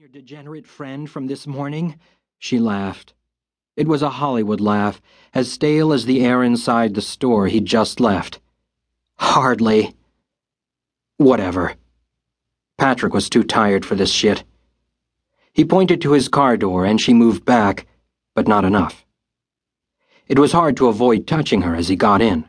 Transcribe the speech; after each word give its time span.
Your 0.00 0.08
degenerate 0.08 0.66
friend 0.66 1.10
from 1.10 1.26
this 1.26 1.46
morning? 1.46 2.00
She 2.38 2.58
laughed. 2.58 3.12
It 3.76 3.86
was 3.86 4.00
a 4.00 4.08
Hollywood 4.08 4.58
laugh, 4.58 5.02
as 5.34 5.52
stale 5.52 5.92
as 5.92 6.06
the 6.06 6.24
air 6.24 6.42
inside 6.42 6.94
the 6.94 7.02
store 7.02 7.48
he'd 7.48 7.66
just 7.66 8.00
left. 8.00 8.40
Hardly. 9.16 9.94
Whatever. 11.18 11.74
Patrick 12.78 13.12
was 13.12 13.28
too 13.28 13.42
tired 13.42 13.84
for 13.84 13.94
this 13.94 14.10
shit. 14.10 14.42
He 15.52 15.66
pointed 15.66 16.00
to 16.00 16.12
his 16.12 16.30
car 16.30 16.56
door 16.56 16.86
and 16.86 16.98
she 16.98 17.12
moved 17.12 17.44
back, 17.44 17.86
but 18.34 18.48
not 18.48 18.64
enough. 18.64 19.04
It 20.28 20.38
was 20.38 20.52
hard 20.52 20.78
to 20.78 20.88
avoid 20.88 21.26
touching 21.26 21.60
her 21.60 21.74
as 21.74 21.88
he 21.88 21.94
got 21.96 22.22
in. 22.22 22.48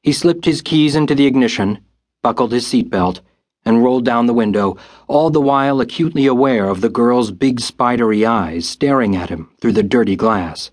He 0.00 0.12
slipped 0.12 0.44
his 0.44 0.62
keys 0.62 0.94
into 0.94 1.16
the 1.16 1.26
ignition, 1.26 1.84
buckled 2.22 2.52
his 2.52 2.64
seatbelt, 2.66 3.18
and 3.64 3.82
rolled 3.82 4.04
down 4.04 4.26
the 4.26 4.34
window, 4.34 4.76
all 5.06 5.30
the 5.30 5.40
while 5.40 5.80
acutely 5.80 6.26
aware 6.26 6.68
of 6.68 6.80
the 6.80 6.88
girl's 6.88 7.30
big 7.30 7.60
spidery 7.60 8.24
eyes 8.24 8.68
staring 8.68 9.14
at 9.14 9.28
him 9.28 9.50
through 9.60 9.72
the 9.72 9.82
dirty 9.82 10.16
glass. 10.16 10.70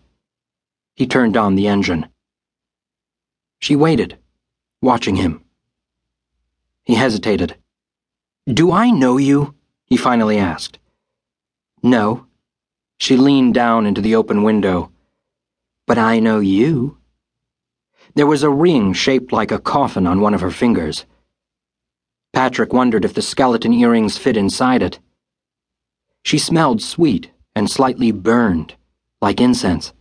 He 0.96 1.06
turned 1.06 1.38
on 1.38 1.56
the 1.56 1.68
engine. 1.68 2.08
She 3.60 3.76
waited, 3.76 4.18
watching 4.82 5.16
him. 5.16 5.44
He 6.84 6.96
hesitated. 6.96 7.58
Do 8.48 8.72
I 8.72 8.92
know 8.92 9.18
you? 9.18 9.56
he 9.86 9.98
finally 9.98 10.38
asked. 10.38 10.80
No. 11.84 12.26
She 12.98 13.18
leaned 13.18 13.54
down 13.54 13.86
into 13.86 14.02
the 14.02 14.16
open 14.16 14.44
window. 14.44 14.92
But 15.86 15.98
I 15.98 16.20
know 16.20 16.40
you. 16.40 16.98
There 18.16 18.26
was 18.26 18.44
a 18.44 18.50
ring 18.50 18.94
shaped 18.94 19.32
like 19.32 19.52
a 19.52 19.60
coffin 19.60 20.08
on 20.08 20.22
one 20.22 20.34
of 20.34 20.42
her 20.42 20.52
fingers. 20.52 21.06
Patrick 22.38 22.72
wondered 22.72 23.04
if 23.04 23.16
the 23.16 23.24
skeleton 23.24 23.74
earrings 23.74 24.20
fit 24.20 24.38
inside 24.38 24.84
it. 24.84 25.00
She 26.22 26.38
smelled 26.38 26.84
sweet 26.84 27.32
and 27.56 27.68
slightly 27.68 28.12
burned, 28.12 28.76
like 29.20 29.42
incense. 29.42 29.92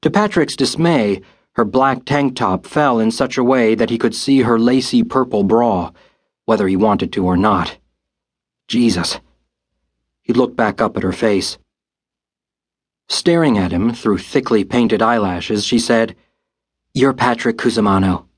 To 0.00 0.10
Patrick's 0.10 0.56
dismay, 0.56 1.20
her 1.52 1.66
black 1.66 2.06
tank 2.06 2.34
top 2.34 2.64
fell 2.64 2.98
in 2.98 3.10
such 3.10 3.36
a 3.36 3.44
way 3.44 3.74
that 3.74 3.90
he 3.90 3.98
could 3.98 4.14
see 4.14 4.40
her 4.40 4.58
lacy 4.58 5.02
purple 5.02 5.44
bra, 5.44 5.90
whether 6.46 6.66
he 6.66 6.76
wanted 6.76 7.12
to 7.12 7.26
or 7.26 7.36
not. 7.36 7.76
Jesus. 8.66 9.20
He 10.22 10.32
looked 10.32 10.56
back 10.56 10.80
up 10.80 10.96
at 10.96 11.02
her 11.02 11.12
face. 11.12 11.58
Staring 13.06 13.58
at 13.58 13.70
him 13.70 13.92
through 13.92 14.16
thickly 14.16 14.64
painted 14.64 15.02
eyelashes, 15.02 15.62
she 15.62 15.78
said, 15.78 16.16
You're 16.94 17.12
Patrick 17.12 17.58
Cusimano. 17.58 18.28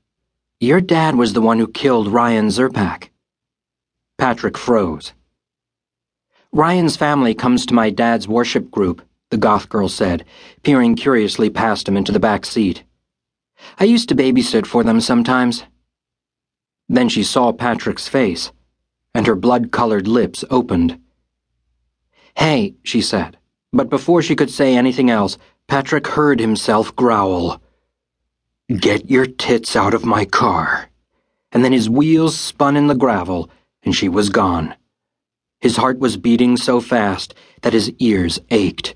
Your 0.61 0.81
dad 0.81 1.15
was 1.15 1.31
the 1.31 1.41
one 1.41 1.57
who 1.57 1.69
killed 1.69 2.09
Ryan 2.09 2.47
Zerpak. 2.47 3.11
Patrick 4.17 4.57
froze. 4.57 5.13
Ryan's 6.51 6.97
family 6.97 7.33
comes 7.33 7.65
to 7.65 7.73
my 7.73 7.89
dad's 7.89 8.27
worship 8.27 8.69
group, 8.69 9.01
the 9.29 9.37
goth 9.37 9.69
girl 9.69 9.87
said, 9.87 10.25
peering 10.61 10.97
curiously 10.97 11.49
past 11.49 11.87
him 11.87 11.95
into 11.95 12.11
the 12.11 12.19
back 12.19 12.45
seat. 12.45 12.83
I 13.79 13.85
used 13.85 14.09
to 14.09 14.15
babysit 14.15 14.65
for 14.65 14.83
them 14.83 14.99
sometimes. 14.99 15.63
Then 16.89 17.07
she 17.07 17.23
saw 17.23 17.53
Patrick's 17.53 18.09
face, 18.09 18.51
and 19.13 19.27
her 19.27 19.35
blood 19.35 19.71
colored 19.71 20.09
lips 20.09 20.43
opened. 20.49 20.99
Hey, 22.35 22.75
she 22.83 22.99
said, 22.99 23.37
but 23.71 23.89
before 23.89 24.21
she 24.21 24.35
could 24.35 24.49
say 24.49 24.75
anything 24.75 25.09
else, 25.09 25.37
Patrick 25.69 26.05
heard 26.05 26.41
himself 26.41 26.93
growl. 26.97 27.61
Get 28.77 29.09
your 29.09 29.25
tits 29.25 29.75
out 29.75 29.95
of 29.95 30.05
my 30.05 30.25
car. 30.25 30.89
And 31.51 31.65
then 31.65 31.71
his 31.71 31.89
wheels 31.89 32.37
spun 32.37 32.77
in 32.77 32.85
the 32.85 32.93
gravel, 32.93 33.49
and 33.81 33.95
she 33.95 34.07
was 34.07 34.29
gone. 34.29 34.75
His 35.59 35.77
heart 35.77 35.97
was 35.97 36.17
beating 36.17 36.55
so 36.55 36.79
fast 36.79 37.33
that 37.63 37.73
his 37.73 37.91
ears 37.97 38.39
ached. 38.51 38.93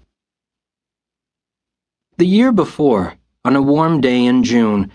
The 2.18 2.28
year 2.28 2.52
before, 2.52 3.16
on 3.44 3.56
a 3.56 3.62
warm 3.64 4.00
day 4.00 4.24
in 4.24 4.44
June, 4.44 4.92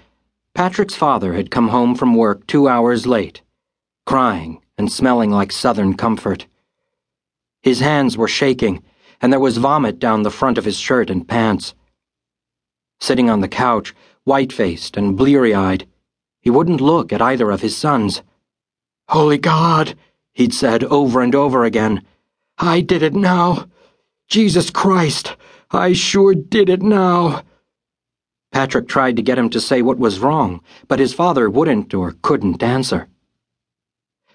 Patrick's 0.54 0.94
father 0.94 1.32
had 1.32 1.50
come 1.50 1.68
home 1.68 1.96
from 1.96 2.14
work 2.14 2.46
two 2.46 2.68
hours 2.68 3.04
late, 3.04 3.42
crying 4.06 4.62
and 4.78 4.92
smelling 4.92 5.32
like 5.32 5.50
southern 5.50 5.94
comfort. 5.94 6.46
His 7.62 7.80
hands 7.80 8.16
were 8.16 8.28
shaking, 8.28 8.84
and 9.20 9.32
there 9.32 9.40
was 9.40 9.56
vomit 9.56 9.98
down 9.98 10.22
the 10.22 10.30
front 10.30 10.56
of 10.56 10.64
his 10.64 10.78
shirt 10.78 11.10
and 11.10 11.26
pants. 11.26 11.74
Sitting 13.00 13.28
on 13.28 13.40
the 13.40 13.48
couch, 13.48 13.92
white 14.28 14.52
faced 14.52 14.98
and 14.98 15.16
bleary 15.16 15.54
eyed. 15.54 15.88
He 16.42 16.50
wouldn't 16.50 16.82
look 16.82 17.14
at 17.14 17.22
either 17.22 17.50
of 17.50 17.62
his 17.62 17.74
sons. 17.74 18.22
Holy 19.08 19.38
God, 19.38 19.96
he'd 20.34 20.52
said 20.52 20.84
over 20.84 21.22
and 21.22 21.34
over 21.34 21.64
again. 21.64 22.04
I 22.58 22.82
did 22.82 23.02
it 23.02 23.14
now. 23.14 23.68
Jesus 24.28 24.68
Christ, 24.68 25.34
I 25.70 25.94
sure 25.94 26.34
did 26.34 26.68
it 26.68 26.82
now. 26.82 27.42
Patrick 28.52 28.86
tried 28.86 29.16
to 29.16 29.22
get 29.22 29.38
him 29.38 29.48
to 29.48 29.62
say 29.62 29.80
what 29.80 29.98
was 29.98 30.20
wrong, 30.20 30.60
but 30.88 30.98
his 30.98 31.14
father 31.14 31.48
wouldn't 31.48 31.94
or 31.94 32.16
couldn't 32.20 32.62
answer. 32.62 33.08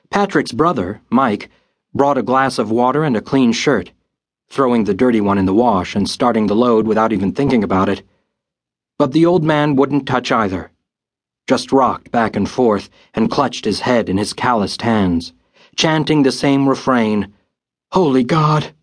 Patrick's 0.10 0.52
brother, 0.52 1.02
Mike, 1.12 1.52
brought 1.94 2.18
a 2.18 2.24
glass 2.24 2.58
of 2.58 2.72
water 2.72 3.04
and 3.04 3.16
a 3.16 3.22
clean 3.22 3.52
shirt, 3.52 3.92
throwing 4.50 4.86
the 4.86 4.96
dirty 4.96 5.22
one 5.22 5.38
in 5.38 5.46
the 5.46 5.54
wash 5.54 5.96
and 5.96 6.10
starting 6.10 6.48
the 6.48 6.56
load 6.56 6.88
without 6.88 7.14
even 7.14 7.32
thinking 7.32 7.64
about 7.64 7.90
it. 7.90 8.02
But 9.04 9.12
the 9.12 9.26
old 9.26 9.44
man 9.44 9.76
wouldn't 9.76 10.08
touch 10.08 10.32
either, 10.32 10.72
just 11.46 11.74
rocked 11.74 12.10
back 12.10 12.38
and 12.38 12.50
forth 12.50 12.90
and 13.14 13.30
clutched 13.30 13.66
his 13.66 13.82
head 13.82 14.08
in 14.08 14.18
his 14.18 14.32
calloused 14.32 14.82
hands, 14.82 15.34
chanting 15.76 16.24
the 16.24 16.32
same 16.32 16.70
refrain 16.70 17.34
Holy 17.92 18.24
God! 18.24 18.74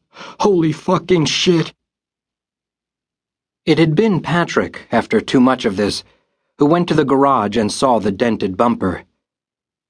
Holy 0.41 0.73
fucking 0.73 1.25
shit! 1.25 1.73
It 3.65 3.79
had 3.79 3.95
been 3.95 4.21
Patrick, 4.21 4.87
after 4.93 5.23
too 5.23 5.41
much 5.41 5.65
of 5.65 5.79
this, 5.79 6.05
who 6.59 6.67
went 6.67 6.87
to 6.89 6.95
the 6.95 7.07
garage 7.07 7.57
and 7.57 7.73
saw 7.73 7.99
the 7.99 8.13
dented 8.13 8.59
bumper. 8.59 9.05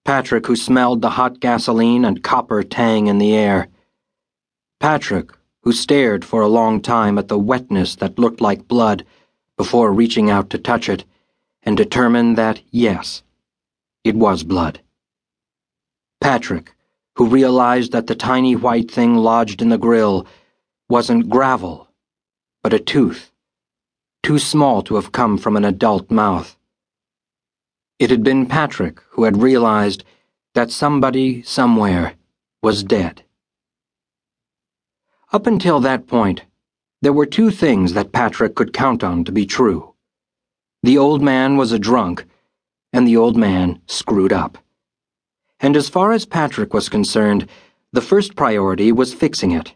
Patrick 0.05 0.47
who 0.47 0.55
smelled 0.55 1.03
the 1.03 1.11
hot 1.11 1.41
gasoline 1.41 2.05
and 2.05 2.23
copper 2.23 2.63
tang 2.63 3.09
in 3.09 3.19
the 3.19 3.35
air. 3.35 3.67
Patrick 4.79 5.33
who 5.63 5.73
stared 5.73 6.25
for 6.25 6.41
a 6.41 6.47
long 6.47 6.81
time 6.81 7.19
at 7.19 7.27
the 7.27 7.37
wetness 7.37 7.97
that 7.97 8.17
looked 8.17 8.41
like 8.41 8.69
blood 8.69 9.05
before 9.61 9.93
reaching 9.93 10.31
out 10.31 10.49
to 10.49 10.57
touch 10.57 10.89
it 10.89 11.05
and 11.65 11.77
determined 11.77 12.39
that, 12.39 12.63
yes, 12.71 13.23
it 14.05 14.17
was 14.17 14.43
blood. 14.43 14.81
Patrick, 16.19 16.73
who 17.17 17.27
realized 17.27 17.93
that 17.93 18.07
the 18.07 18.15
tiny 18.15 18.57
white 18.57 18.91
thing 18.91 19.17
lodged 19.17 19.61
in 19.61 19.69
the 19.69 19.77
grill 19.77 20.27
wasn't 20.89 21.29
gravel, 21.29 21.89
but 22.63 22.73
a 22.73 22.79
tooth, 22.79 23.33
too 24.23 24.39
small 24.39 24.81
to 24.81 24.95
have 24.95 25.13
come 25.13 25.37
from 25.37 25.59
an 25.59 25.67
adult 25.67 26.11
mouth. 26.11 26.57
It 27.99 28.09
had 28.09 28.23
been 28.23 28.47
Patrick 28.47 29.03
who 29.11 29.25
had 29.25 29.43
realized 29.43 30.05
that 30.55 30.71
somebody 30.71 31.43
somewhere 31.43 32.15
was 32.63 32.83
dead. 32.83 33.25
Up 35.35 35.47
until 35.47 35.81
that 35.81 36.07
point, 36.07 36.45
there 37.03 37.13
were 37.13 37.27
two 37.27 37.51
things 37.51 37.95
that 37.95 38.13
Patrick 38.13 38.55
could 38.55 38.73
count 38.73 39.03
on 39.03 39.25
to 39.25 39.33
be 39.33 39.47
true. 39.47 39.95
The 40.83 40.99
old 40.99 41.23
man 41.23 41.57
was 41.57 41.73
a 41.73 41.79
drunk, 41.79 42.25
and 42.93 43.07
the 43.07 43.17
old 43.17 43.37
man 43.37 43.81
screwed 43.87 44.33
up. 44.33 44.59
And 45.61 45.77
as 45.77 45.89
far 45.89 46.13
as 46.13 46.25
Patrick 46.27 46.75
was 46.75 46.89
concerned, 46.89 47.49
the 47.93 48.01
first 48.01 48.37
priority 48.37 48.93
was 48.93 49.15
fixing 49.15 49.53
it. 49.53 49.75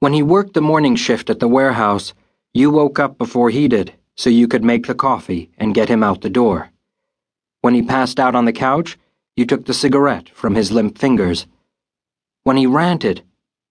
When 0.00 0.12
he 0.12 0.22
worked 0.22 0.54
the 0.54 0.60
morning 0.60 0.96
shift 0.96 1.30
at 1.30 1.40
the 1.40 1.48
warehouse, 1.48 2.14
you 2.54 2.70
woke 2.70 2.98
up 2.98 3.18
before 3.18 3.50
he 3.50 3.68
did 3.68 3.94
so 4.16 4.30
you 4.30 4.48
could 4.48 4.64
make 4.64 4.86
the 4.86 4.94
coffee 4.94 5.50
and 5.58 5.74
get 5.74 5.88
him 5.88 6.02
out 6.02 6.20
the 6.20 6.30
door. 6.30 6.70
When 7.60 7.74
he 7.74 7.82
passed 7.82 8.20
out 8.20 8.34
on 8.34 8.44
the 8.44 8.52
couch, 8.52 8.98
you 9.36 9.46
took 9.46 9.66
the 9.66 9.74
cigarette 9.74 10.28
from 10.30 10.54
his 10.54 10.72
limp 10.72 10.98
fingers. 10.98 11.46
When 12.44 12.56
he 12.56 12.66
ranted 12.66 13.22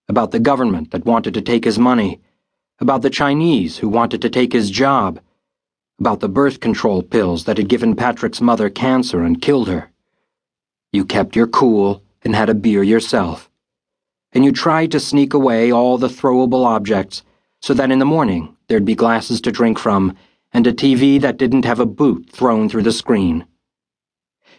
about 0.08 0.30
the 0.30 0.40
government 0.40 0.90
that 0.90 1.04
wanted 1.04 1.34
to 1.34 1.42
take 1.42 1.64
his 1.64 1.78
money, 1.78 2.20
about 2.80 3.02
the 3.02 3.10
Chinese 3.10 3.78
who 3.78 3.88
wanted 3.88 4.22
to 4.22 4.30
take 4.30 4.52
his 4.52 4.70
job, 4.70 5.20
about 5.98 6.20
the 6.20 6.28
birth 6.28 6.60
control 6.60 7.02
pills 7.02 7.44
that 7.44 7.56
had 7.56 7.68
given 7.68 7.96
Patrick's 7.96 8.40
mother 8.40 8.70
cancer 8.70 9.22
and 9.22 9.42
killed 9.42 9.68
her. 9.68 9.90
You 10.92 11.04
kept 11.04 11.34
your 11.34 11.48
cool 11.48 12.02
and 12.22 12.34
had 12.34 12.48
a 12.48 12.54
beer 12.54 12.82
yourself. 12.82 13.50
And 14.32 14.44
you 14.44 14.52
tried 14.52 14.92
to 14.92 15.00
sneak 15.00 15.34
away 15.34 15.72
all 15.72 15.98
the 15.98 16.08
throwable 16.08 16.64
objects 16.64 17.22
so 17.60 17.74
that 17.74 17.90
in 17.90 17.98
the 17.98 18.04
morning 18.04 18.56
there'd 18.68 18.84
be 18.84 18.94
glasses 18.94 19.40
to 19.42 19.52
drink 19.52 19.78
from 19.78 20.16
and 20.52 20.66
a 20.66 20.72
TV 20.72 21.20
that 21.20 21.36
didn't 21.36 21.64
have 21.64 21.80
a 21.80 21.86
boot 21.86 22.30
thrown 22.30 22.68
through 22.68 22.82
the 22.82 22.92
screen. 22.92 23.44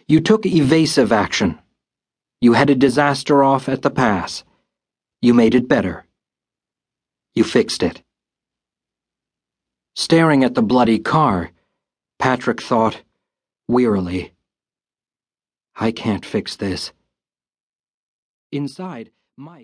You 0.06 0.20
took 0.20 0.44
evasive 0.44 1.12
action. 1.12 1.58
You 2.40 2.52
headed 2.52 2.78
disaster 2.78 3.42
off 3.42 3.68
at 3.68 3.82
the 3.82 3.90
pass. 3.90 4.44
You 5.22 5.34
made 5.34 5.54
it 5.54 5.68
better. 5.68 6.04
You 7.34 7.44
fixed 7.44 7.82
it. 7.82 8.02
Staring 9.94 10.44
at 10.44 10.54
the 10.54 10.62
bloody 10.62 10.98
car, 10.98 11.50
Patrick 12.18 12.62
thought, 12.62 13.02
wearily, 13.68 14.32
I 15.74 15.92
can't 15.92 16.24
fix 16.24 16.56
this. 16.56 16.92
Inside, 18.52 19.10
Mike 19.36 19.58